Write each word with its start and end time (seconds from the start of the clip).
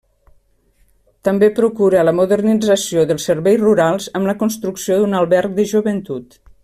També 1.27 1.49
procura 1.59 2.05
la 2.09 2.13
modernització 2.21 3.03
dels 3.11 3.27
serveis 3.31 3.61
rurals 3.65 4.09
amb 4.21 4.31
la 4.31 4.37
construcció 4.41 4.99
d'un 5.03 5.15
Alberg 5.21 5.55
de 5.61 5.67
Joventut. 5.75 6.41